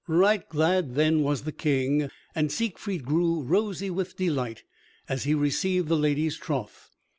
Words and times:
Right 0.07 0.49
glad 0.49 0.95
then 0.95 1.21
was 1.21 1.43
the 1.43 1.51
King, 1.51 2.09
and 2.33 2.51
Siegfried 2.51 3.05
grew 3.05 3.43
rosy 3.43 3.91
with 3.91 4.17
delight 4.17 4.63
as 5.07 5.25
he 5.25 5.35
received 5.35 5.89
the 5.89 5.95
lady's 5.95 6.37
troth. 6.37 6.89